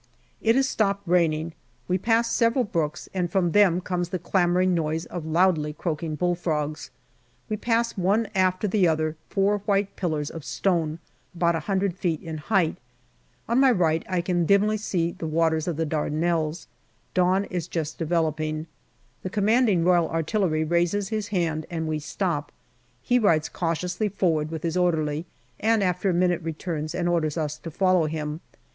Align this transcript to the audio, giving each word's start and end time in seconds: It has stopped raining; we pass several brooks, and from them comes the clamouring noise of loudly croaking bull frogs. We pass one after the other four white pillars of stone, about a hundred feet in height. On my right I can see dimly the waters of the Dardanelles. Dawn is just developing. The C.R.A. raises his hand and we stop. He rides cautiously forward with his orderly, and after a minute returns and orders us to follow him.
It 0.41 0.55
has 0.55 0.67
stopped 0.67 1.07
raining; 1.07 1.53
we 1.87 1.99
pass 1.99 2.31
several 2.31 2.63
brooks, 2.63 3.07
and 3.13 3.29
from 3.31 3.51
them 3.51 3.81
comes 3.81 4.09
the 4.09 4.17
clamouring 4.17 4.73
noise 4.73 5.05
of 5.05 5.27
loudly 5.27 5.73
croaking 5.73 6.15
bull 6.15 6.33
frogs. 6.33 6.89
We 7.49 7.55
pass 7.57 7.95
one 7.95 8.27
after 8.33 8.67
the 8.67 8.87
other 8.87 9.15
four 9.29 9.59
white 9.67 9.95
pillars 9.95 10.31
of 10.31 10.43
stone, 10.43 10.97
about 11.35 11.53
a 11.55 11.59
hundred 11.69 11.95
feet 11.99 12.19
in 12.23 12.39
height. 12.39 12.77
On 13.47 13.59
my 13.59 13.69
right 13.69 14.03
I 14.09 14.21
can 14.21 14.37
see 14.41 14.45
dimly 14.47 14.77
the 15.19 15.27
waters 15.27 15.67
of 15.67 15.77
the 15.77 15.85
Dardanelles. 15.85 16.65
Dawn 17.13 17.43
is 17.51 17.67
just 17.67 17.99
developing. 17.99 18.65
The 19.21 19.29
C.R.A. 19.31 20.63
raises 20.63 21.09
his 21.09 21.27
hand 21.27 21.67
and 21.69 21.87
we 21.87 21.99
stop. 21.99 22.51
He 23.03 23.19
rides 23.19 23.49
cautiously 23.49 24.09
forward 24.09 24.49
with 24.49 24.63
his 24.63 24.75
orderly, 24.75 25.27
and 25.59 25.83
after 25.83 26.09
a 26.09 26.13
minute 26.15 26.41
returns 26.41 26.95
and 26.95 27.07
orders 27.07 27.37
us 27.37 27.59
to 27.59 27.69
follow 27.69 28.07
him. 28.07 28.39